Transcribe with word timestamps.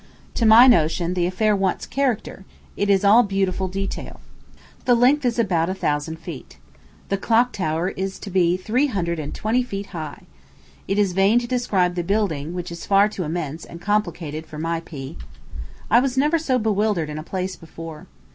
To 0.33 0.47
my 0.47 0.65
notion, 0.65 1.13
the 1.13 1.27
affair 1.27 1.55
wants 1.55 1.85
character; 1.85 2.43
it 2.75 2.89
is 2.89 3.03
all 3.05 3.21
beautiful 3.21 3.67
detail. 3.67 4.19
The 4.85 4.95
length 4.95 5.25
is 5.25 5.37
about 5.37 5.69
oho 5.69 5.77
thousand 5.77 6.17
feet. 6.17 6.57
The 7.09 7.19
clock 7.19 7.53
tower 7.53 7.89
is 7.89 8.17
to 8.21 8.31
be 8.31 8.57
three 8.57 8.87
hundred 8.87 9.19
and 9.19 9.31
twenty 9.31 9.61
feet 9.61 9.85
high. 9.93 10.23
It 10.87 10.97
is 10.97 11.13
vain 11.13 11.37
to 11.37 11.45
describe 11.47 11.93
the 11.93 12.03
building, 12.03 12.55
which 12.55 12.71
is 12.71 12.83
far 12.87 13.09
too 13.09 13.23
immense 13.25 13.63
and 13.63 13.79
complicated 13.79 14.47
for 14.47 14.57
my 14.57 14.79
pea. 14.79 15.19
I 15.91 15.99
never 16.17 16.37
was 16.37 16.45
so 16.45 16.57
bewildered 16.57 17.11
in 17.11 17.19
a 17.19 17.23
place 17.23 17.55
before. 17.55 18.07